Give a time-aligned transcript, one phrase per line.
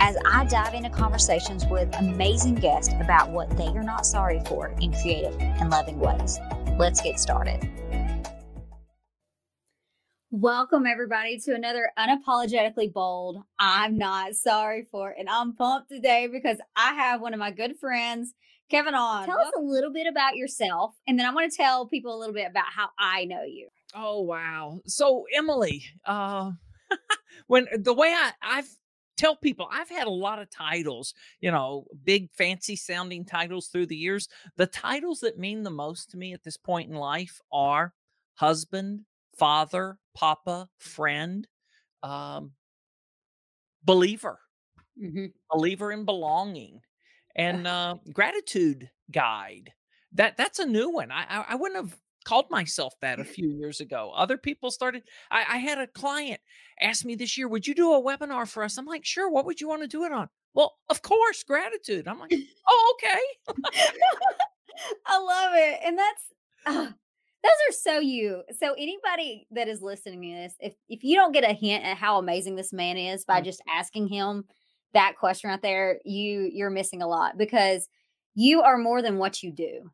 [0.00, 4.68] as I dive into conversations with amazing guests about what they are not sorry for
[4.80, 6.38] in creative and loving ways.
[6.78, 7.68] Let's get started.
[10.30, 15.14] Welcome, everybody, to another Unapologetically Bold I'm Not Sorry For.
[15.16, 18.34] And I'm pumped today because I have one of my good friends,
[18.68, 19.26] Kevin, on.
[19.26, 22.18] Tell us a little bit about yourself, and then I want to tell people a
[22.18, 23.68] little bit about how I know you.
[23.94, 24.80] Oh, wow.
[24.86, 26.50] So, Emily, uh,
[27.46, 28.68] when the way I, I've
[29.16, 33.86] tell people I've had a lot of titles, you know, big fancy sounding titles through
[33.86, 34.28] the years.
[34.56, 37.92] The titles that mean the most to me at this point in life are
[38.34, 39.00] husband,
[39.36, 41.46] father, papa, friend,
[42.02, 42.52] um,
[43.84, 44.38] believer,
[45.00, 45.26] mm-hmm.
[45.50, 46.80] believer in belonging,
[47.36, 49.72] and uh, gratitude guide.
[50.12, 51.10] That that's a new one.
[51.10, 54.12] I, I I wouldn't have called myself that a few years ago.
[54.14, 55.02] Other people started.
[55.30, 56.40] I, I, had a client
[56.80, 59.46] ask me this year, "Would you do a webinar for us?" I'm like, "Sure." What
[59.46, 60.28] would you want to do it on?
[60.54, 62.08] Well, of course, gratitude.
[62.08, 62.32] I'm like,
[62.68, 63.54] "Oh, okay."
[65.06, 66.22] I love it, and that's
[66.66, 66.92] uh,
[67.44, 68.42] those are so you.
[68.58, 71.96] So anybody that is listening to this, if if you don't get a hint at
[71.96, 73.44] how amazing this man is by mm.
[73.44, 74.44] just asking him
[74.94, 77.88] that question right there, you you're missing a lot because
[78.34, 79.90] you are more than what you do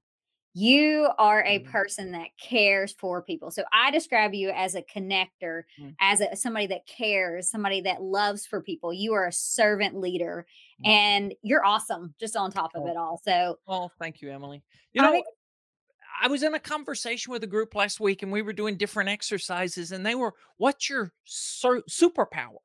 [0.52, 1.70] you are a mm-hmm.
[1.70, 5.90] person that cares for people so i describe you as a connector mm-hmm.
[6.00, 10.46] as a, somebody that cares somebody that loves for people you are a servant leader
[10.84, 10.90] mm-hmm.
[10.90, 12.88] and you're awesome just on top of oh.
[12.88, 15.22] it all so oh thank you emily you know I,
[16.22, 19.08] I was in a conversation with a group last week and we were doing different
[19.08, 22.58] exercises and they were what's your sur- superpower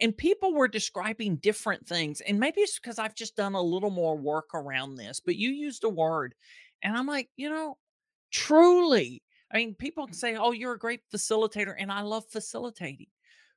[0.00, 3.90] and people were describing different things and maybe it's because i've just done a little
[3.90, 6.34] more work around this but you used a word
[6.82, 7.78] and I'm like, you know,
[8.30, 9.22] truly,
[9.52, 13.08] I mean, people can say, oh, you're a great facilitator, and I love facilitating.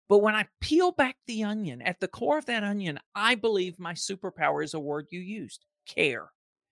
[0.08, 3.80] But when I peel back the onion, at the core of that onion, I believe
[3.80, 6.30] my superpower is a word you used care.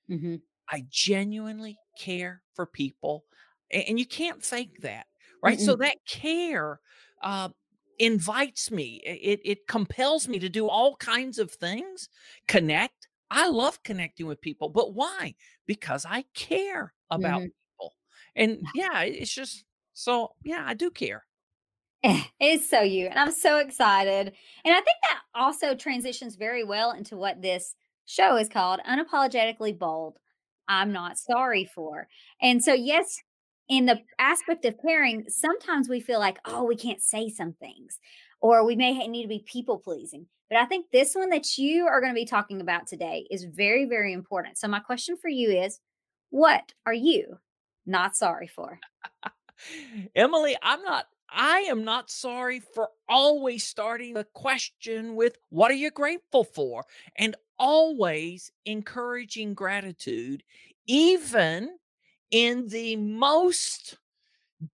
[0.09, 0.35] Mm-hmm.
[0.69, 3.25] I genuinely care for people.
[3.71, 5.07] And you can't fake that,
[5.41, 5.57] right?
[5.57, 5.65] Mm-mm.
[5.65, 6.79] So that care
[7.23, 7.49] uh,
[7.97, 12.09] invites me, it, it compels me to do all kinds of things,
[12.47, 15.33] connect, I love connecting with people, but why?
[15.65, 17.47] Because I care about mm-hmm.
[17.79, 17.93] people.
[18.35, 21.23] And yeah, it's just so, yeah, I do care.
[22.39, 23.07] It's so you.
[23.07, 24.33] And I'm so excited.
[24.65, 27.75] And I think that also transitions very well into what this
[28.05, 30.17] show is called Unapologetically Bold.
[30.67, 32.07] I'm not sorry for.
[32.41, 33.21] And so, yes,
[33.69, 37.99] in the aspect of caring, sometimes we feel like, oh, we can't say some things,
[38.43, 40.27] or we may need to be people pleasing.
[40.49, 43.45] But I think this one that you are going to be talking about today is
[43.45, 44.59] very, very important.
[44.59, 45.79] So, my question for you is
[46.29, 47.39] what are you
[47.87, 48.79] not sorry for?
[50.15, 55.75] Emily, I'm not, I am not sorry for always starting the question with what are
[55.75, 56.83] you grateful for?
[57.17, 60.43] And always encouraging gratitude,
[60.85, 61.69] even
[62.29, 63.97] in the most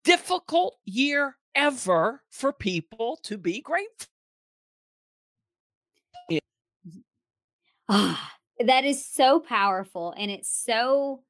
[0.03, 4.07] difficult year ever for people to be grateful.
[7.91, 11.23] Ah, that is so powerful and it's so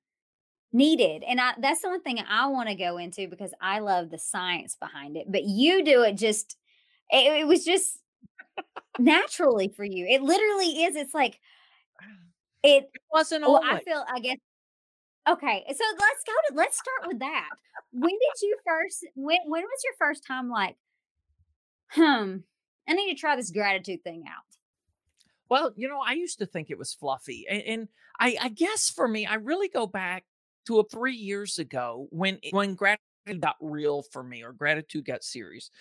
[0.74, 1.24] needed.
[1.24, 4.18] And I, that's the one thing I want to go into because I love the
[4.18, 5.31] science behind it.
[5.31, 6.57] But you do it just,
[7.09, 8.00] it, it was just
[9.00, 10.06] naturally for you.
[10.06, 10.96] It literally is.
[10.96, 11.40] It's like,
[12.63, 14.38] it, it wasn't well, I feel, I guess,
[15.29, 15.63] okay.
[15.67, 17.49] So let's go to, let's start with that.
[17.91, 20.75] When did you first, when, when was your first time like,
[21.89, 22.37] hmm,
[22.87, 24.43] I need to try this gratitude thing out?
[25.49, 27.45] Well, you know, I used to think it was fluffy.
[27.49, 27.87] And, and
[28.19, 30.23] I, I, guess for me, I really go back
[30.67, 35.23] to a three years ago when when gratitude got real for me or gratitude got
[35.23, 35.71] serious.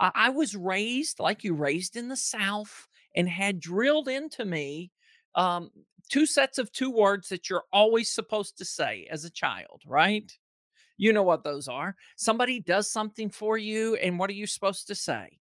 [0.00, 4.92] I, I was raised like you raised in the South and had drilled into me
[5.36, 5.70] um,
[6.10, 10.30] two sets of two words that you're always supposed to say as a child, right?
[10.96, 11.94] You know what those are.
[12.16, 15.38] Somebody does something for you, and what are you supposed to say?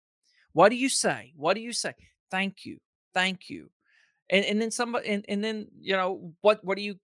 [0.54, 1.34] What do you say?
[1.36, 1.94] What do you say?
[2.30, 2.78] Thank you
[3.16, 3.72] thank you
[4.30, 7.00] and and then somebody and, and then you know what what do you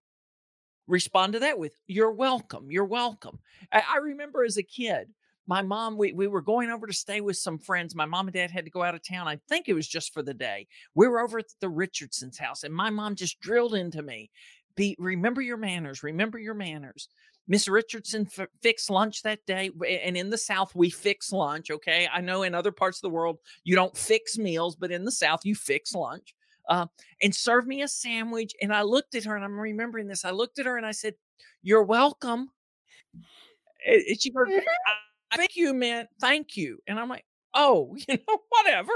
[0.87, 2.69] respond to that with, You're welcome.
[2.69, 3.39] You're welcome.
[3.71, 5.07] I, I remember as a kid,
[5.47, 7.95] my mom, we, we were going over to stay with some friends.
[7.95, 9.27] My mom and dad had to go out of town.
[9.27, 10.67] I think it was just for the day.
[10.95, 14.29] We were over at the Richardson's house, and my mom just drilled into me
[14.75, 17.09] be remember your manners, remember your manners.
[17.47, 19.71] Miss Richardson f- fixed lunch that day.
[20.05, 21.71] And in the South, we fix lunch.
[21.71, 22.07] Okay.
[22.11, 25.11] I know in other parts of the world, you don't fix meals, but in the
[25.11, 26.33] South, you fix lunch.
[26.69, 26.85] Uh,
[27.21, 28.53] and served me a sandwich.
[28.61, 30.23] And I looked at her and I'm remembering this.
[30.23, 31.15] I looked at her and I said,
[31.63, 32.49] You're welcome.
[33.85, 34.47] And she goes.
[35.31, 36.79] I think you meant thank you.
[36.87, 38.93] And I'm like, Oh, you know, whatever.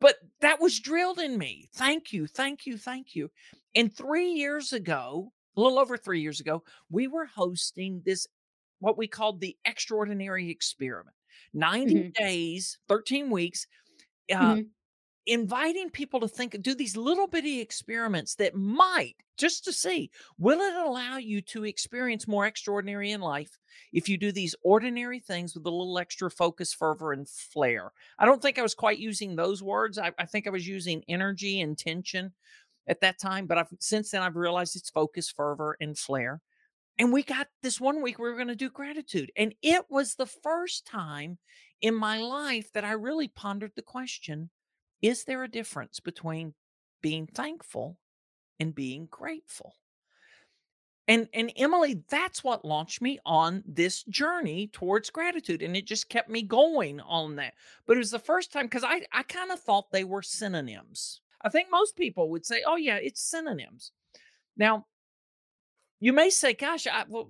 [0.00, 1.68] But that was drilled in me.
[1.74, 3.30] Thank you, thank you, thank you.
[3.74, 8.26] And three years ago, a little over three years ago, we were hosting this,
[8.80, 11.16] what we called the extraordinary experiment
[11.54, 12.08] 90 mm-hmm.
[12.24, 13.66] days, 13 weeks.
[14.30, 14.60] Uh, mm-hmm
[15.26, 20.60] inviting people to think, do these little bitty experiments that might, just to see, will
[20.60, 23.58] it allow you to experience more extraordinary in life
[23.92, 27.92] if you do these ordinary things with a little extra focus, fervor, and flair?
[28.18, 29.98] I don't think I was quite using those words.
[29.98, 32.32] I, I think I was using energy and tension
[32.86, 36.40] at that time, but I've since then I've realized it's focus, fervor, and flair.
[36.98, 39.30] And we got this one week we were going to do gratitude.
[39.36, 41.36] And it was the first time
[41.82, 44.48] in my life that I really pondered the question
[45.02, 46.54] is there a difference between
[47.02, 47.98] being thankful
[48.58, 49.74] and being grateful?
[51.08, 55.62] And and Emily, that's what launched me on this journey towards gratitude.
[55.62, 57.54] And it just kept me going on that.
[57.86, 61.20] But it was the first time because I, I kind of thought they were synonyms.
[61.42, 63.92] I think most people would say, oh, yeah, it's synonyms.
[64.56, 64.86] Now,
[66.00, 67.28] you may say, gosh, I, well,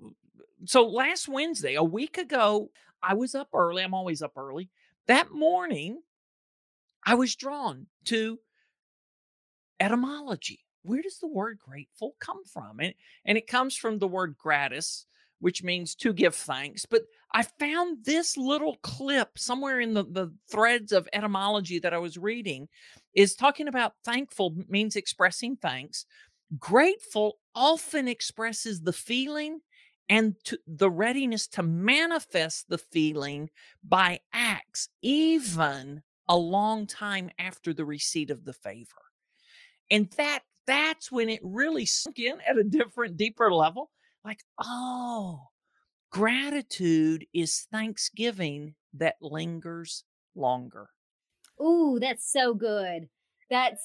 [0.64, 2.70] so last Wednesday, a week ago,
[3.02, 3.82] I was up early.
[3.82, 4.70] I'm always up early.
[5.06, 6.00] That morning,
[7.06, 8.40] I was drawn to
[9.78, 10.60] etymology.
[10.82, 12.80] Where does the word grateful come from?
[12.80, 12.94] And,
[13.24, 15.06] and it comes from the word gratis,
[15.38, 16.84] which means to give thanks.
[16.84, 21.98] But I found this little clip somewhere in the, the threads of etymology that I
[21.98, 22.68] was reading
[23.14, 26.06] is talking about thankful means expressing thanks.
[26.58, 29.60] Grateful often expresses the feeling
[30.08, 30.36] and
[30.66, 33.50] the readiness to manifest the feeling
[33.82, 39.02] by acts, even a long time after the receipt of the favor.
[39.90, 43.90] And that that's when it really sunk in at a different, deeper level.
[44.24, 45.40] Like, oh,
[46.10, 50.88] gratitude is thanksgiving that lingers longer.
[51.62, 53.08] Ooh, that's so good.
[53.48, 53.80] That's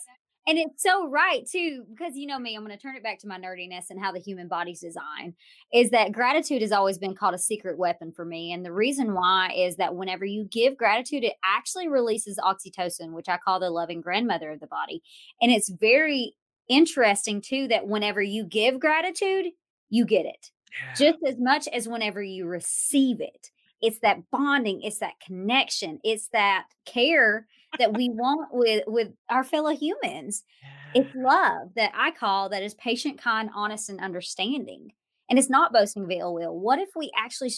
[0.47, 3.19] and it's so right too, because you know me, I'm going to turn it back
[3.19, 5.35] to my nerdiness and how the human body's designed.
[5.73, 8.51] Is that gratitude has always been called a secret weapon for me.
[8.51, 13.29] And the reason why is that whenever you give gratitude, it actually releases oxytocin, which
[13.29, 15.03] I call the loving grandmother of the body.
[15.41, 16.33] And it's very
[16.67, 19.47] interesting too that whenever you give gratitude,
[19.89, 20.93] you get it yeah.
[20.93, 23.51] just as much as whenever you receive it.
[23.81, 27.47] It's that bonding, it's that connection, it's that care
[27.79, 30.43] that we want with with our fellow humans.
[30.61, 31.01] Yeah.
[31.01, 34.91] It's love that I call that is patient, kind, honest, and understanding.
[35.29, 36.59] And it's not boasting of ill will.
[36.59, 37.51] What if we actually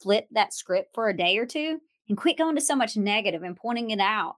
[0.00, 3.42] flip that script for a day or two and quit going to so much negative
[3.42, 4.36] and pointing it out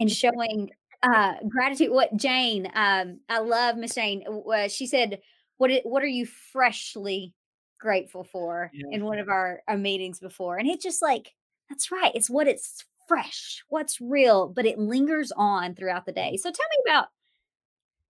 [0.00, 0.70] and showing
[1.02, 5.20] uh gratitude what jane um i love miss jane uh, she said
[5.58, 7.34] what it, what are you freshly
[7.78, 8.84] grateful for yeah.
[8.90, 11.34] in one of our, our meetings before and it's just like
[11.68, 16.36] that's right it's what it's fresh, what's real, but it lingers on throughout the day.
[16.36, 17.06] So tell me about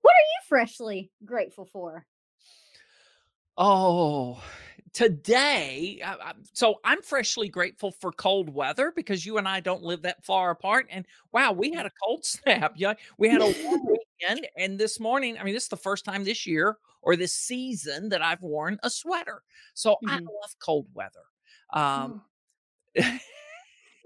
[0.02, 2.06] what are you freshly grateful for?
[3.58, 4.42] Oh,
[4.92, 9.82] today, I, I, so I'm freshly grateful for cold weather because you and I don't
[9.82, 10.86] live that far apart.
[10.90, 12.74] And wow, we had a cold snap.
[12.76, 13.46] Yeah, we had a
[14.20, 17.34] weekend, and this morning, I mean, this is the first time this year or this
[17.34, 19.42] season that I've worn a sweater.
[19.74, 20.10] So mm-hmm.
[20.10, 21.24] I love cold weather.
[21.72, 22.22] Um,
[22.98, 23.18] oh.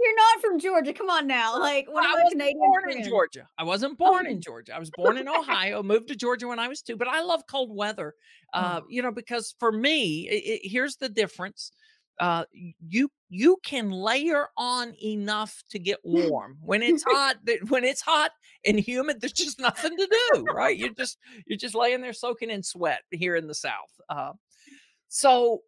[0.02, 0.95] You're not from Georgia.
[0.95, 1.59] Come on now.
[1.59, 3.47] Like when I was born in Georgia.
[3.59, 4.31] I wasn't born oh.
[4.31, 4.75] in Georgia.
[4.75, 7.43] I was born in Ohio, moved to Georgia when I was two, but I love
[7.50, 8.14] cold weather.
[8.55, 8.87] Uh, oh.
[8.88, 11.73] you know, because for me, it, it, here's the difference.
[12.19, 12.45] Uh,
[12.88, 16.58] you you can layer on enough to get warm.
[16.60, 17.37] When it's hot,
[17.68, 18.32] when it's hot
[18.66, 20.76] and humid, there's just nothing to do, right?
[20.76, 24.00] You're just you're just laying there soaking in sweat here in the South.
[24.08, 24.32] Uh,
[25.08, 25.60] so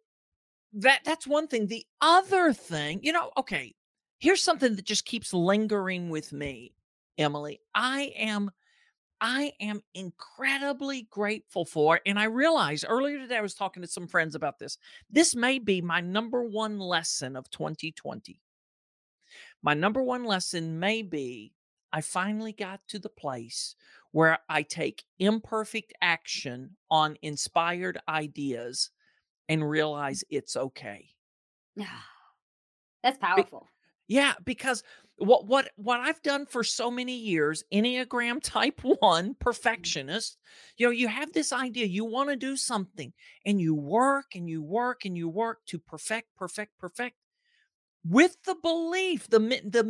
[0.73, 1.67] that that's one thing.
[1.67, 3.73] The other thing, you know, okay,
[4.19, 6.73] here's something that just keeps lingering with me,
[7.17, 7.61] Emily.
[7.73, 8.51] I am
[9.25, 14.05] I am incredibly grateful for, and I realized earlier today I was talking to some
[14.05, 14.77] friends about this.
[15.09, 18.41] This may be my number one lesson of 2020.
[19.61, 21.53] My number one lesson may be
[21.93, 23.77] I finally got to the place
[24.11, 28.89] where I take imperfect action on inspired ideas
[29.47, 31.11] and realize it's okay.
[31.77, 31.87] Yeah,
[33.03, 33.69] That's powerful.
[34.07, 34.83] Yeah, because
[35.17, 39.31] what what what I've done for so many years, Enneagram type 1 mm-hmm.
[39.39, 40.37] perfectionist,
[40.77, 43.13] you know, you have this idea you want to do something
[43.45, 47.15] and you work and you work and you work to perfect perfect perfect
[48.07, 49.83] with the belief, the the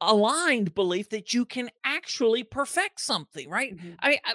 [0.00, 3.76] misaligned belief that you can actually perfect something, right?
[3.76, 3.92] Mm-hmm.
[4.00, 4.34] I, I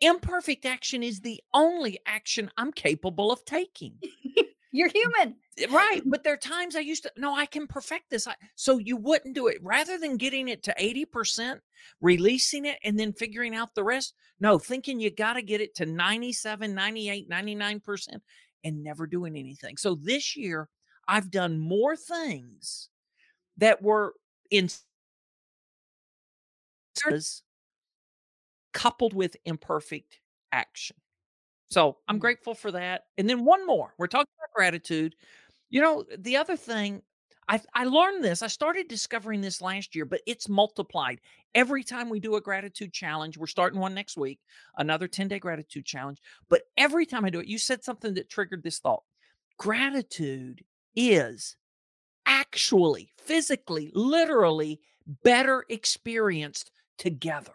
[0.00, 3.94] imperfect action is the only action I'm capable of taking.
[4.72, 5.36] You're human.
[5.58, 6.02] Eh, right.
[6.04, 8.26] But there are times I used to, no, I can perfect this.
[8.26, 11.60] I, so you wouldn't do it rather than getting it to 80%,
[12.00, 14.14] releasing it, and then figuring out the rest.
[14.40, 18.08] No, thinking you got to get it to 97, 98, 99%,
[18.64, 19.76] and never doing anything.
[19.76, 20.68] So this year,
[21.08, 22.88] I've done more things
[23.58, 24.14] that were
[24.50, 24.68] in
[28.72, 30.20] coupled with imperfect
[30.52, 30.96] action.
[31.70, 32.20] So I'm mm.
[32.20, 33.04] grateful for that.
[33.18, 33.94] And then one more.
[33.98, 35.14] We're talking about gratitude.
[35.72, 37.00] You know, the other thing
[37.48, 38.42] I, I learned this.
[38.42, 41.20] I started discovering this last year, but it's multiplied.
[41.54, 44.38] Every time we do a gratitude challenge, we're starting one next week,
[44.76, 46.18] another 10 day gratitude challenge.
[46.50, 49.02] But every time I do it, you said something that triggered this thought.
[49.58, 50.62] Gratitude
[50.94, 51.56] is
[52.26, 54.78] actually, physically, literally
[55.24, 57.54] better experienced together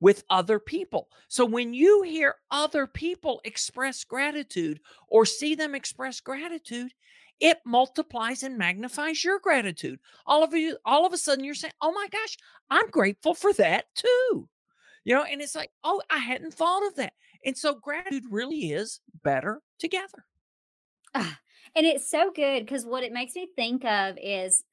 [0.00, 1.08] with other people.
[1.28, 6.92] So when you hear other people express gratitude or see them express gratitude,
[7.40, 10.00] it multiplies and magnifies your gratitude.
[10.26, 12.36] All of you, all of a sudden, you're saying, "Oh my gosh,
[12.70, 14.48] I'm grateful for that too,"
[15.04, 15.24] you know.
[15.24, 17.12] And it's like, "Oh, I hadn't thought of that."
[17.44, 20.24] And so, gratitude really is better together.
[21.14, 21.32] Uh,
[21.76, 24.64] and it's so good because what it makes me think of is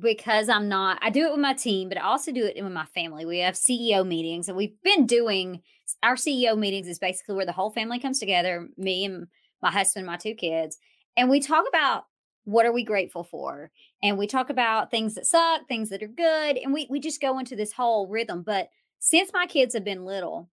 [0.00, 2.72] because I'm not, I do it with my team, but I also do it with
[2.72, 3.24] my family.
[3.24, 5.62] We have CEO meetings and we've been doing
[6.02, 9.28] our CEO meetings is basically where the whole family comes together, me and
[9.62, 10.78] my husband, my two kids,
[11.16, 12.04] and we talk about
[12.44, 13.70] what are we grateful for?
[14.02, 17.20] And we talk about things that suck, things that are good, and we we just
[17.20, 18.42] go into this whole rhythm.
[18.42, 18.68] But
[18.98, 20.48] since my kids have been little,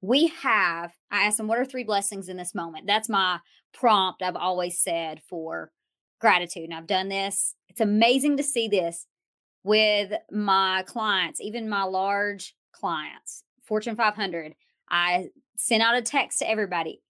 [0.00, 2.86] we have I asked them what are three blessings in this moment.
[2.86, 3.40] That's my
[3.74, 5.72] prompt I've always said for
[6.20, 6.64] gratitude.
[6.64, 7.54] And I've done this.
[7.68, 9.06] It's amazing to see this
[9.64, 14.54] with my clients, even my large clients, Fortune 500.
[14.88, 17.02] I sent out a text to everybody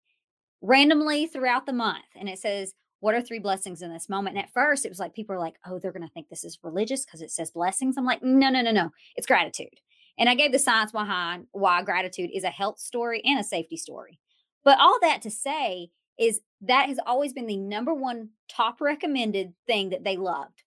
[0.63, 4.37] randomly throughout the month and it says, What are three blessings in this moment?
[4.37, 6.45] And at first, it was like people are like, Oh, they're going to think this
[6.45, 7.97] is religious because it says blessings.
[7.97, 8.91] I'm like, No, no, no, no.
[9.17, 9.81] It's gratitude.
[10.19, 13.77] And I gave the science behind why gratitude is a health story and a safety
[13.77, 14.19] story.
[14.65, 19.53] But all that to say is that has always been the number one top recommended
[19.67, 20.63] thing that they loved.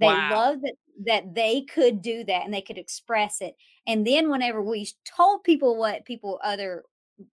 [0.00, 0.30] They wow.
[0.32, 3.54] loved that that they could do that and they could express it.
[3.86, 6.84] And then whenever we told people what people other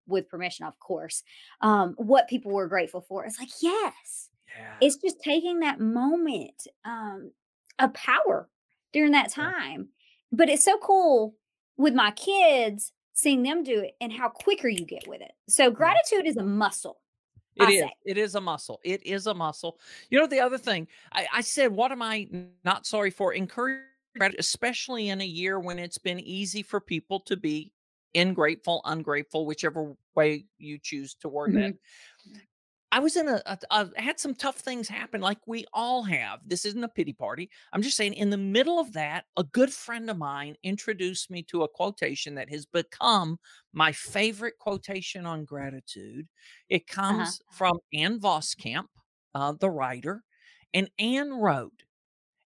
[0.08, 1.24] with permission, of course,
[1.62, 4.30] um, what people were grateful for, it's like, yes.
[4.58, 4.74] Yeah.
[4.82, 7.32] It's just taking that moment um,
[7.80, 8.50] of power
[8.92, 9.82] during that time.
[9.82, 10.38] Yeah.
[10.38, 11.36] But it's so cool
[11.78, 15.32] with my kids seeing them do it and how quicker you get with it.
[15.48, 16.98] So gratitude is a muscle.
[17.56, 17.84] It is.
[18.06, 18.80] It is a muscle.
[18.84, 19.80] It is a muscle.
[20.10, 22.28] You know, the other thing I, I said, what am I
[22.66, 23.34] not sorry for?
[23.34, 23.82] Encourage,
[24.40, 27.72] especially in a year when it's been easy for people to be
[28.14, 31.62] ingrateful, ungrateful, whichever way you choose to word mm-hmm.
[31.62, 31.76] that.
[32.94, 36.42] I was in a, a, a, had some tough things happen, like we all have.
[36.46, 37.50] This isn't a pity party.
[37.74, 41.42] I'm just saying, in the middle of that, a good friend of mine introduced me
[41.44, 43.40] to a quotation that has become
[43.74, 46.28] my favorite quotation on gratitude.
[46.70, 47.02] It uh-huh.
[47.02, 47.58] comes uh-huh.
[47.58, 48.86] from Ann Voskamp,
[49.34, 50.24] uh, the writer,
[50.76, 51.86] and Ann wrote.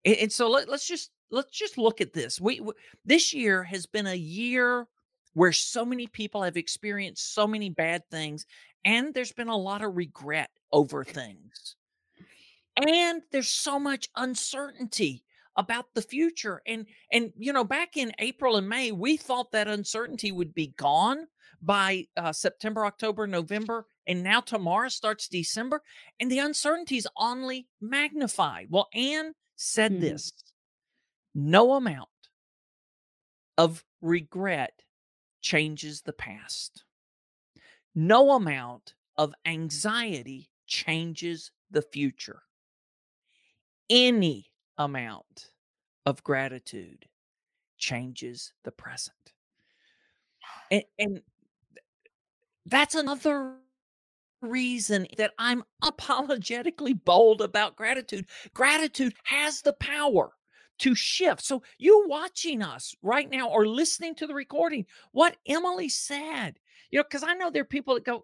[0.06, 2.40] And, and so let, us just let's just look at this.
[2.40, 2.72] We, we
[3.04, 4.88] this year has been a year
[5.38, 8.48] where so many people have experienced so many bad things
[8.84, 11.76] and there's been a lot of regret over things.
[12.76, 15.24] And there's so much uncertainty
[15.56, 19.68] about the future and and you know back in April and May we thought that
[19.68, 21.28] uncertainty would be gone
[21.62, 25.84] by uh, September, October, November, and now tomorrow starts December,
[26.20, 28.68] and the uncertainty is only magnified.
[28.70, 30.02] Well, Ann said mm-hmm.
[30.02, 30.34] this:
[31.36, 32.10] no amount
[33.58, 34.84] of regret
[35.48, 36.84] changes the past.
[37.96, 42.42] No amount of anxiety changes the future.
[43.90, 45.52] Any amount
[46.06, 47.06] of gratitude
[47.78, 49.16] changes the present.
[50.70, 51.22] And, and
[52.66, 53.54] that's another
[54.42, 58.26] reason that I'm apologetically bold about gratitude.
[58.54, 60.34] Gratitude has the power
[60.80, 61.44] to shift.
[61.44, 66.60] So you watching us right now or listening to the recording, what Emily said,
[66.92, 68.24] you know, because I know there are people that go,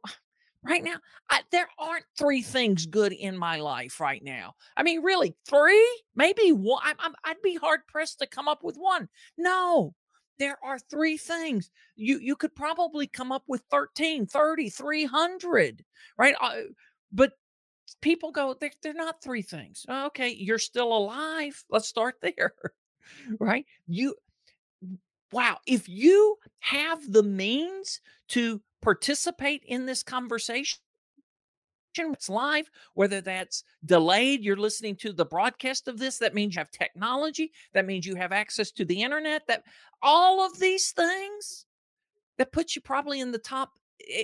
[0.64, 0.96] right now,
[1.30, 4.56] I, there aren't three things good in my life right now.
[4.78, 6.82] I mean, really, three, maybe one.
[6.84, 9.10] I, I'd be hard pressed to come up with one.
[9.38, 9.94] No,
[10.40, 15.86] there are three things you you could probably come up with 13 30 300
[16.18, 16.54] right uh,
[17.12, 17.34] but
[18.04, 22.54] people go they're, they're not three things oh, okay you're still alive let's start there
[23.40, 24.14] right you
[25.32, 30.78] wow if you have the means to participate in this conversation
[31.96, 36.18] it's live, whether that's delayed, you're listening to the broadcast of this.
[36.18, 37.52] That means you have technology.
[37.76, 39.44] That means you have access to the internet.
[39.48, 39.62] That
[40.02, 41.68] all of these things
[42.40, 43.74] that puts you probably in the top,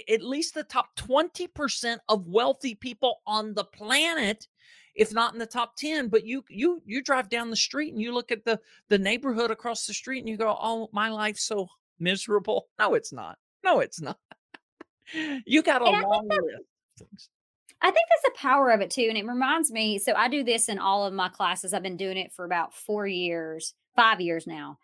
[0.09, 4.47] at least the top 20% of wealthy people on the planet,
[4.95, 6.09] if not in the top 10.
[6.09, 8.59] But you you you drive down the street and you look at the
[8.89, 11.67] the neighborhood across the street and you go, Oh, my life's so
[11.99, 12.67] miserable.
[12.79, 13.38] No, it's not.
[13.63, 14.17] No, it's not.
[15.45, 17.29] you got a long list.
[17.81, 19.05] I think that's the power of it too.
[19.07, 21.73] And it reminds me so I do this in all of my classes.
[21.73, 24.79] I've been doing it for about four years, five years now.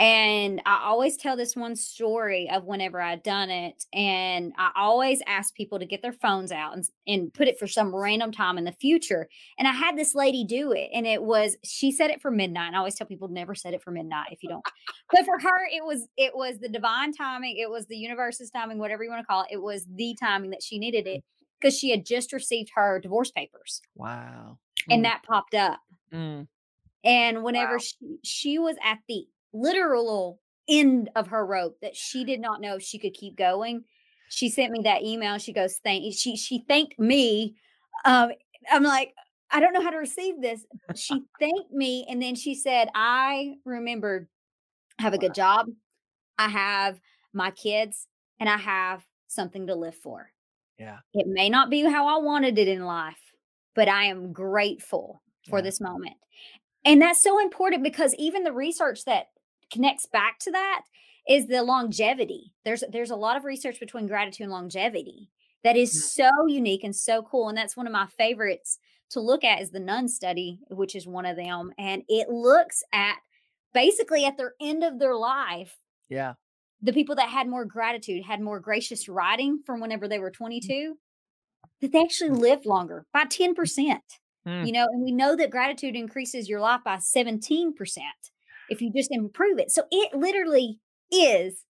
[0.00, 3.84] And I always tell this one story of whenever I'd done it.
[3.92, 7.66] And I always ask people to get their phones out and, and put it for
[7.66, 9.28] some random time in the future.
[9.58, 10.88] And I had this lady do it.
[10.94, 12.68] And it was, she said it for midnight.
[12.68, 14.64] And I always tell people never set it for midnight if you don't.
[15.12, 17.58] but for her, it was, it was the divine timing.
[17.58, 19.48] It was the universe's timing, whatever you want to call it.
[19.50, 21.22] It was the timing that she needed it
[21.60, 23.82] because she had just received her divorce papers.
[23.94, 24.56] Wow.
[24.88, 25.08] And mm.
[25.10, 25.78] that popped up.
[26.10, 26.46] Mm.
[27.04, 27.78] And whenever wow.
[27.78, 32.78] she, she was at the literal end of her rope that she did not know
[32.78, 33.84] she could keep going,
[34.28, 35.38] she sent me that email.
[35.38, 37.56] She goes, thank she she thanked me.
[38.04, 38.30] Um,
[38.70, 39.14] I'm like,
[39.50, 40.64] I don't know how to receive this.
[40.94, 44.28] She thanked me and then she said, I remembered
[44.98, 45.66] I have a good job.
[46.38, 47.00] I have
[47.32, 48.06] my kids
[48.38, 50.30] and I have something to live for.
[50.78, 50.98] Yeah.
[51.12, 53.20] It may not be how I wanted it in life,
[53.74, 55.64] but I am grateful for yeah.
[55.64, 56.16] this moment.
[56.84, 59.26] And that's so important because even the research that
[59.70, 60.82] connects back to that
[61.28, 62.52] is the longevity.
[62.64, 65.28] There's there's a lot of research between gratitude and longevity
[65.62, 65.96] that is mm.
[65.96, 68.78] so unique and so cool and that's one of my favorites
[69.10, 72.82] to look at is the nun study which is one of them and it looks
[72.92, 73.16] at
[73.74, 75.78] basically at their end of their life
[76.08, 76.34] yeah
[76.82, 80.34] the people that had more gratitude had more gracious writing from whenever they were mm.
[80.34, 80.96] 22
[81.80, 82.40] that they actually mm.
[82.40, 84.66] lived longer by 10% mm.
[84.66, 87.72] you know and we know that gratitude increases your life by 17%
[88.70, 90.78] if you just improve it so it literally
[91.10, 91.64] is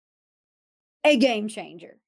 [1.04, 1.98] a game changer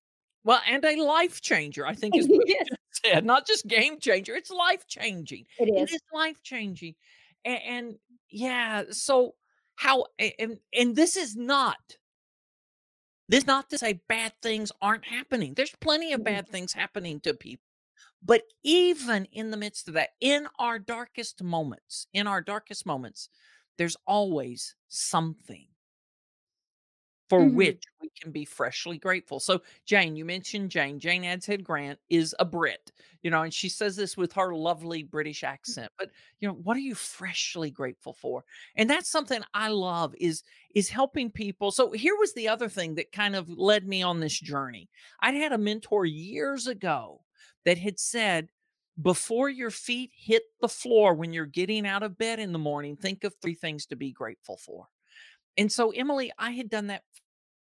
[0.44, 2.58] well and a life changer i think is what you
[3.04, 6.94] said not just game changer it's life changing it is, it is life changing
[7.44, 7.94] and, and
[8.30, 9.34] yeah so
[9.76, 11.78] how and and this is not
[13.32, 15.54] this not to say bad things aren't happening.
[15.54, 16.34] There's plenty of mm-hmm.
[16.34, 17.64] bad things happening to people.
[18.22, 23.30] But even in the midst of that, in our darkest moments, in our darkest moments,
[23.78, 25.66] there's always something
[27.32, 27.56] for mm-hmm.
[27.56, 29.40] which we can be freshly grateful.
[29.40, 30.98] So, Jane, you mentioned Jane.
[30.98, 35.02] Jane Adshead Grant is a Brit, you know, and she says this with her lovely
[35.02, 35.48] British mm.
[35.48, 35.90] accent.
[35.98, 38.44] But, you know, what are you freshly grateful for?
[38.76, 40.42] And that's something I love is
[40.74, 41.70] is helping people.
[41.70, 44.90] So, here was the other thing that kind of led me on this journey.
[45.20, 47.22] I'd had a mentor years ago
[47.64, 48.50] that had said,
[49.00, 52.96] before your feet hit the floor when you're getting out of bed in the morning,
[52.96, 54.86] think of three things to be grateful for.
[55.56, 57.02] And so, Emily, I had done that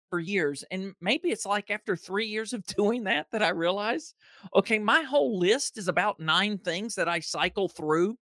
[0.09, 0.63] for years.
[0.71, 4.13] And maybe it's like after three years of doing that, that I realize,
[4.55, 8.17] okay, my whole list is about nine things that I cycle through,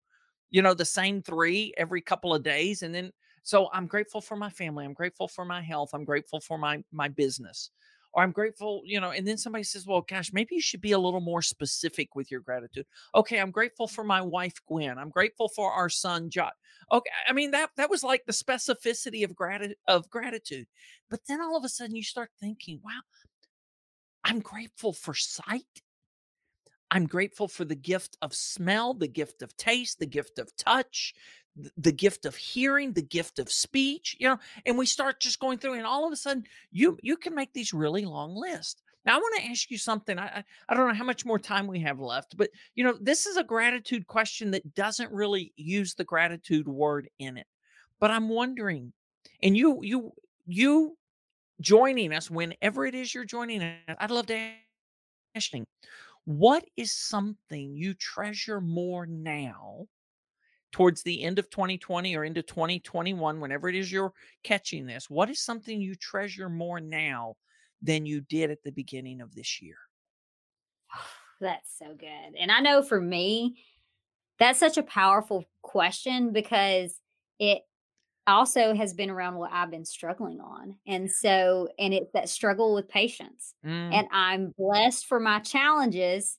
[0.51, 2.83] you know, the same three every couple of days.
[2.83, 3.11] And then,
[3.43, 4.85] so I'm grateful for my family.
[4.85, 5.91] I'm grateful for my health.
[5.95, 7.71] I'm grateful for my, my business
[8.15, 10.93] or I'm grateful, you know, and then somebody says, well, gosh, maybe you should be
[10.93, 12.87] a little more specific with your gratitude.
[13.15, 14.99] Okay, I'm grateful for my wife, Gwen.
[14.99, 16.53] I'm grateful for our son, Jot.
[16.91, 20.67] Okay, I mean, that that was like the specificity of gratitude of gratitude.
[21.11, 23.01] But then all of a sudden you start thinking, wow,
[24.25, 25.63] I'm grateful for sight.
[26.91, 31.15] I'm grateful for the gift of smell, the gift of taste, the gift of touch,
[31.77, 35.59] the gift of hearing the gift of speech you know and we start just going
[35.59, 38.83] through and all of a sudden you you can make these really long lists.
[39.05, 41.67] Now i want to ask you something I, I don't know how much more time
[41.67, 45.95] we have left but you know this is a gratitude question that doesn't really use
[45.95, 47.47] the gratitude word in it
[48.01, 48.93] but i'm wondering
[49.43, 50.13] and you you
[50.47, 50.97] you
[51.61, 54.51] joining us whenever it is you're joining us i'd love to
[55.35, 55.53] ask
[56.25, 59.87] what is something you treasure more now
[60.73, 65.31] towards the end of 2020 or into 2021, whenever it is you're catching this, what
[65.31, 67.35] is something you treasure more now
[67.83, 69.77] than you did at the beginning of this year?
[71.41, 72.37] That's so good.
[72.39, 73.57] And I know for me,
[74.39, 76.99] that's such a powerful question because
[77.39, 77.63] it
[78.27, 80.77] also has been around what I've been struggling on.
[80.87, 83.55] And so, and it's that struggle with patience.
[83.67, 83.93] Mm.
[83.93, 86.39] And I'm blessed for my challenges,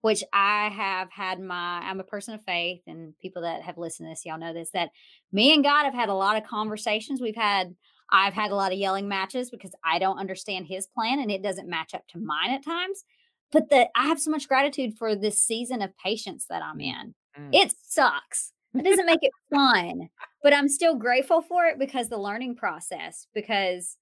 [0.00, 4.06] which I have had my, I'm a person of faith, and people that have listened
[4.06, 4.90] to this, y'all know this, that
[5.32, 7.20] me and God have had a lot of conversations.
[7.20, 7.74] We've had,
[8.10, 11.42] I've had a lot of yelling matches because I don't understand his plan and it
[11.42, 13.04] doesn't match up to mine at times.
[13.52, 17.14] But that I have so much gratitude for this season of patience that I'm in.
[17.38, 17.50] Mm.
[17.52, 18.52] It sucks.
[18.74, 20.08] It doesn't make it fun,
[20.44, 23.96] but I'm still grateful for it because the learning process, because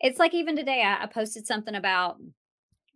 [0.00, 2.16] it's like even today I, I posted something about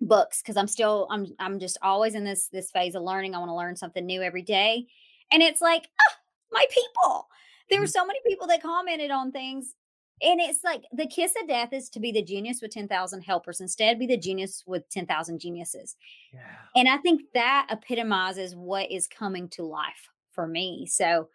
[0.07, 3.35] books because I'm still I'm I'm just always in this this phase of learning.
[3.35, 4.87] I want to learn something new every day.
[5.31, 6.17] And it's like, ah,
[6.51, 7.29] my people.
[7.71, 7.91] There were Mhm.
[7.93, 9.75] so many people that commented on things.
[10.21, 13.61] And it's like the kiss of death is to be the genius with 10,000 helpers.
[13.61, 15.97] Instead, be the genius with 10,000 geniuses.
[16.33, 16.41] yeah.
[16.77, 20.87] And I think that epitomizes what is coming to life for me.
[20.87, 21.29] So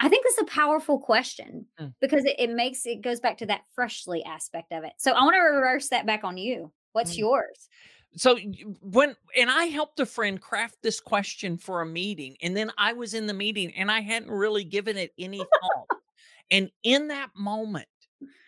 [0.00, 1.94] I think that's a powerful question Mm.
[2.00, 4.94] because it, it makes it goes back to that freshly aspect of it.
[4.98, 6.72] So I want to reverse that back on you.
[6.92, 7.18] What's Mm.
[7.18, 7.68] yours?
[8.16, 8.36] So
[8.82, 12.92] when and I helped a friend craft this question for a meeting, and then I
[12.92, 15.98] was in the meeting and I hadn't really given it any thought.
[16.50, 17.88] and in that moment,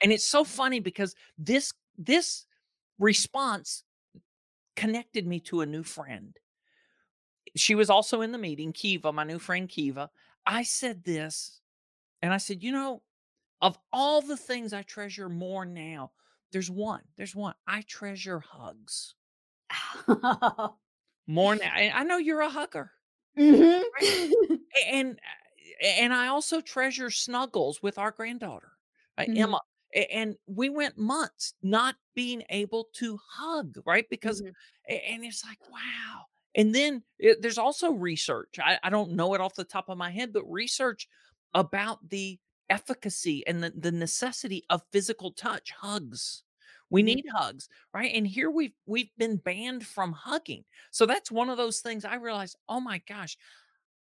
[0.02, 2.46] and it's so funny because this this
[2.98, 3.84] response
[4.76, 6.36] connected me to a new friend.
[7.56, 10.10] She was also in the meeting, Kiva, my new friend Kiva.
[10.44, 11.60] I said this,
[12.20, 13.00] and I said, you know,
[13.62, 16.10] of all the things I treasure more now,
[16.52, 17.02] there's one.
[17.16, 17.54] There's one.
[17.66, 19.14] I treasure hugs
[21.26, 21.72] more now.
[21.74, 22.92] I know you're a hugger.
[23.36, 23.84] Mhm.
[24.00, 25.20] A- and
[25.82, 28.72] and I also treasure snuggles with our granddaughter,
[29.18, 29.34] uh, Mhm.
[29.34, 29.60] Emma.
[30.10, 34.08] And we went months not being able to hug, right?
[34.10, 34.54] Because, Mhm.
[34.88, 36.26] and it's like, wow.
[36.54, 38.58] And then it, there's also research.
[38.58, 41.08] I, I don't know it off the top of my head, but research
[41.54, 46.44] about the efficacy and the, the necessity of physical touch, hugs.
[46.94, 47.14] We Mhm.
[47.14, 48.12] need hugs, right?
[48.14, 50.64] And here we've we've been banned from hugging.
[50.92, 53.36] So that's one of those things I realized, oh my gosh,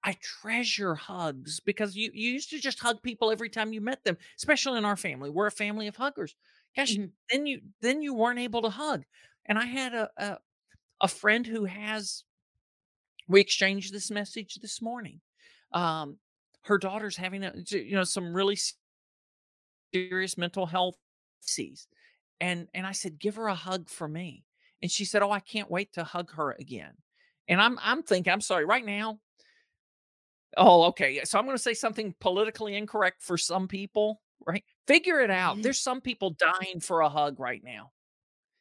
[0.04, 4.04] I treasure hugs because you you used to just hug people every time you met
[4.04, 5.30] them, especially in our family.
[5.30, 6.36] We're a family of huggers.
[6.76, 7.14] Gosh, Mhm.
[7.32, 9.06] then you then you weren't able to hug.
[9.46, 10.40] And I had a a,
[11.02, 12.26] a friend who has
[13.28, 15.22] we exchanged this message this morning.
[15.72, 16.20] Um
[16.66, 18.58] her daughter's having a you know some really
[19.94, 20.96] serious mental health
[21.42, 21.88] crises.
[22.44, 24.44] And and I said, "Give her a hug for me."
[24.82, 26.94] And she said, "Oh, I can't wait to hug her again."
[27.48, 29.20] And I'm I'm thinking, I'm sorry, right now,
[30.58, 31.22] Oh, okay.
[31.24, 34.64] So I'm going to say something politically incorrect for some people, right?
[34.88, 35.54] Figure it out.
[35.54, 35.62] Mm-hmm.
[35.64, 37.92] There's some people dying for a hug right now.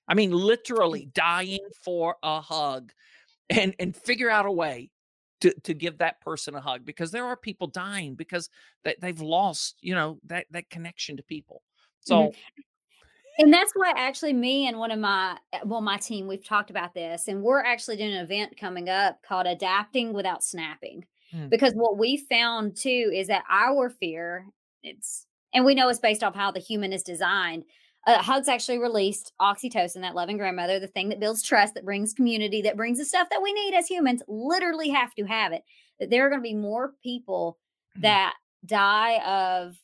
[0.09, 2.93] I mean, literally dying for a hug
[3.51, 4.91] and and figure out a way
[5.43, 8.49] to to give that person a hug because there are people dying because
[8.85, 11.63] they, they've lost, you know, that that connection to people.
[12.11, 12.33] Mm-hmm.
[12.33, 12.39] So,
[13.39, 16.71] And that's why actually me and one of my uh, well, my team, we've talked
[16.71, 21.05] about this, and we're actually doing an event coming up called Adapting Without Snapping.
[21.35, 21.49] Mm.
[21.49, 24.47] Because what we found too is that our fear,
[24.83, 27.65] it's and we know it's based off how the human is designed.
[28.07, 32.13] Uh, hugs actually released oxytocin, that loving grandmother, the thing that builds trust, that brings
[32.13, 34.23] community, that brings the stuff that we need as humans.
[34.27, 35.63] Literally have to have it.
[36.01, 37.59] That there are going to be more people
[37.97, 38.03] Mm.
[38.03, 39.77] that die of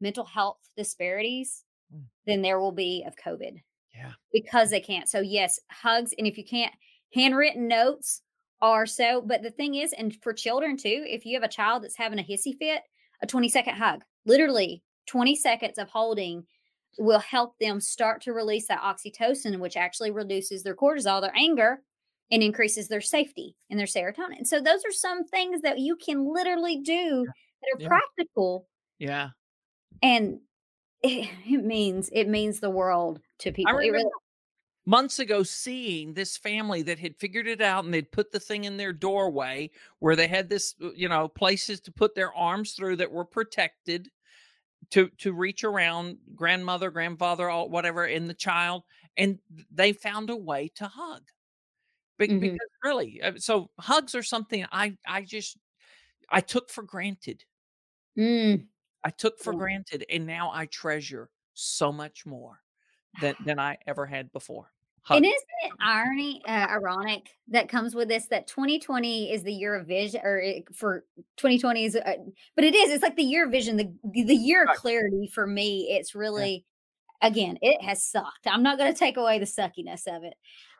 [0.00, 1.63] mental health disparities.
[1.92, 2.02] Mm.
[2.26, 3.60] than there will be of COVID
[3.94, 4.12] yeah.
[4.32, 5.08] because they can't.
[5.08, 6.72] So yes, hugs, and if you can't,
[7.12, 8.22] handwritten notes
[8.60, 9.20] are so.
[9.20, 12.18] But the thing is, and for children too, if you have a child that's having
[12.18, 12.82] a hissy fit,
[13.22, 16.46] a twenty second hug, literally twenty seconds of holding,
[16.98, 21.82] will help them start to release that oxytocin, which actually reduces their cortisol, their anger,
[22.30, 24.46] and increases their safety and their serotonin.
[24.46, 27.88] So those are some things that you can literally do that are Yeah.
[27.88, 28.66] practical
[28.98, 29.30] Yeah.
[30.02, 30.40] and
[31.04, 33.72] it, it means it means the world to people.
[33.74, 34.04] Really-
[34.86, 38.64] months ago seeing this family that had figured it out and they'd put the thing
[38.64, 42.72] in their doorway where they had this uh, you know places to put their arms
[42.72, 44.10] through that were protected
[44.90, 48.82] to to reach around grandmother grandfather all whatever in the child
[49.16, 49.38] and
[49.70, 51.22] they found a way to hug
[52.18, 52.40] Be- Mhm.
[52.40, 55.56] because really uh, so hugs are something i i just
[56.28, 57.42] i took for granted
[58.18, 58.66] Mm,
[59.04, 59.58] i took for Yeah.
[59.58, 62.60] granted and now i treasure so much more
[63.20, 64.70] than than i ever had before
[65.04, 65.18] Hug.
[65.18, 69.74] And isn't it irony, uh, ironic that comes with this that 2020 is the year
[69.74, 71.04] of vision, or it, for
[71.36, 72.14] 2020 is, uh,
[72.56, 72.90] but it is.
[72.90, 73.92] It's like the year of vision, the
[74.24, 75.88] the year of clarity for me.
[75.90, 76.64] It's really,
[77.20, 77.28] yeah.
[77.28, 78.46] again, it has sucked.
[78.46, 80.36] I'm not going to take away the suckiness of it,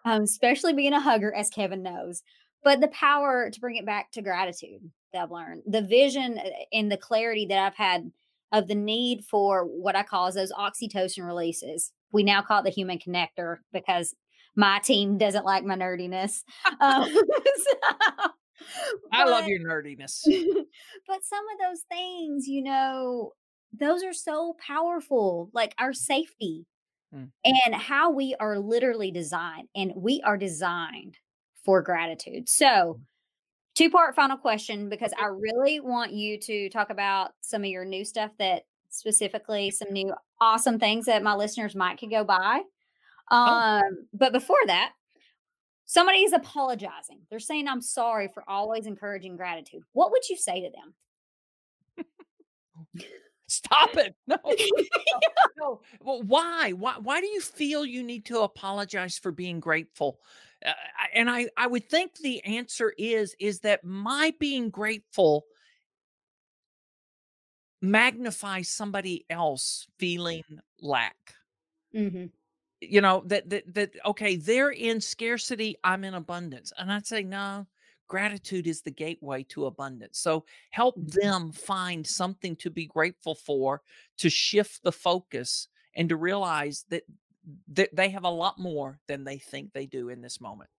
[0.07, 2.23] um, especially being a hugger, as Kevin knows.
[2.63, 6.49] But the power to bring it back to gratitude that I've learned, the vision uh,
[6.73, 8.13] and the clarity that I've had
[8.53, 12.71] of the need for what I call those oxytocin releases we now call it the
[12.71, 14.15] human connector because
[14.57, 16.43] my team doesn't like my nerdiness.
[16.81, 17.73] Um, so,
[19.13, 20.21] I love your nerdiness.
[20.27, 23.33] but some of those things, you know,
[23.73, 26.67] those are so powerful, like our safety
[27.15, 27.29] mm.
[27.45, 29.69] and how we are literally designed.
[29.75, 31.19] And we are designed
[31.65, 32.49] for gratitude.
[32.49, 33.01] So, mm.
[33.75, 37.85] Two part final question because I really want you to talk about some of your
[37.85, 42.61] new stuff that specifically some new awesome things that my listeners might could go buy.
[43.31, 43.37] Oh.
[43.37, 44.05] Um, oh.
[44.13, 44.93] but before that,
[45.85, 47.21] somebody is apologizing.
[47.29, 49.83] They're saying, I'm sorry for always encouraging gratitude.
[49.93, 50.71] What would you say to
[51.97, 52.07] them?
[53.47, 54.15] Stop it.
[54.27, 54.37] No.
[54.47, 55.21] no,
[55.59, 55.81] no.
[56.01, 56.73] Well, why?
[56.73, 60.19] Why why do you feel you need to apologize for being grateful?
[60.65, 60.73] Uh,
[61.13, 65.45] and I I would think the answer is is that my being grateful
[67.83, 70.43] magnifies somebody else feeling
[70.81, 71.17] lack.
[71.95, 72.27] Mm-hmm.
[72.81, 77.23] You know that that that okay, they're in scarcity, I'm in abundance, and I'd say
[77.23, 77.67] no.
[78.07, 80.19] Gratitude is the gateway to abundance.
[80.19, 81.19] So help mm-hmm.
[81.19, 83.81] them find something to be grateful for,
[84.19, 87.05] to shift the focus, and to realize that
[87.73, 90.71] that they have a lot more than they think they do in this moment.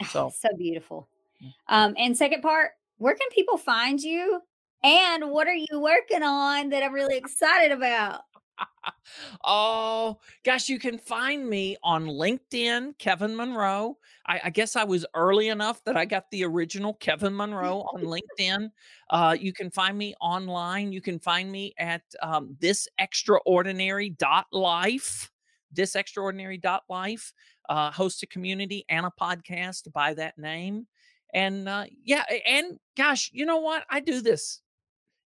[0.10, 1.08] So so beautiful.
[1.42, 1.52] Mm.
[1.68, 4.40] Um, and second part, where can people find you
[4.82, 8.20] and what are you working on that I'm really excited about?
[9.44, 13.96] oh gosh, you can find me on LinkedIn, Kevin Monroe.
[14.26, 18.04] I, I, guess I was early enough that I got the original Kevin Monroe on
[18.04, 18.70] LinkedIn.
[19.10, 20.92] Uh, you can find me online.
[20.92, 25.32] You can find me at um, thisextraordinary.life.
[25.74, 27.32] Thisextraordinary.life.
[27.68, 30.86] Uh, host a community and a podcast by that name.
[31.32, 33.84] And uh, yeah, and gosh, you know what?
[33.90, 34.60] I do this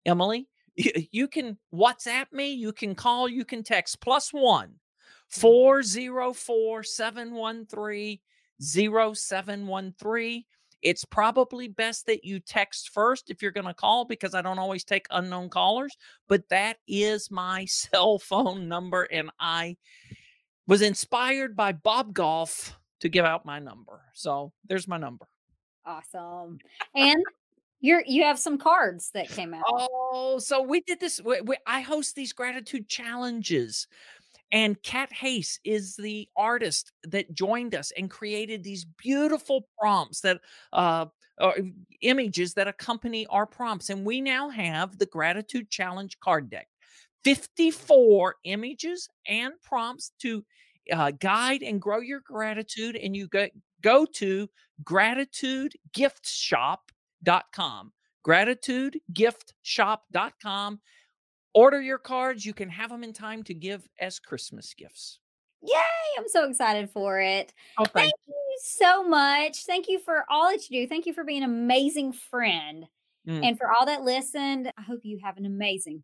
[0.05, 5.41] Emily, you, can WhatsApp me, you can call, you can text plus one mm-hmm.
[5.41, 8.19] 404 713
[8.61, 10.43] 0713.
[10.81, 14.59] It's probably best that you text first if you're going to call because I don't
[14.59, 15.95] always take unknown callers,
[16.27, 19.03] but that is my cell phone number.
[19.03, 19.77] And I
[20.67, 24.01] was inspired by Bob Goff to give out my number.
[24.13, 25.27] So there's my number.
[25.85, 26.59] Awesome.
[26.95, 27.21] And
[27.81, 29.63] you're you have some cards that came out.
[29.67, 31.21] Oh, so we did this.
[31.21, 33.87] We, we, I host these gratitude challenges,
[34.53, 40.39] and Kat Hayes is the artist that joined us and created these beautiful prompts that
[40.71, 41.07] uh,
[41.99, 43.89] images that accompany our prompts.
[43.89, 46.69] And we now have the gratitude challenge card deck,
[47.23, 50.43] fifty four images and prompts to
[50.91, 52.95] uh, guide and grow your gratitude.
[52.95, 53.47] And you go
[53.81, 54.49] go to
[54.83, 56.91] gratitude gift shop
[57.25, 57.91] gratitudegiftshop.com.
[58.25, 60.79] Gratitudegiftshop.com.
[61.53, 62.45] Order your cards.
[62.45, 65.19] You can have them in time to give as Christmas gifts.
[65.61, 65.77] Yay!
[66.17, 67.53] I'm so excited for it.
[67.77, 69.65] Oh, thank, thank you so much.
[69.65, 70.87] Thank you for all that you do.
[70.87, 72.87] Thank you for being an amazing friend.
[73.27, 73.45] Mm.
[73.45, 76.03] And for all that listened, I hope you have an amazing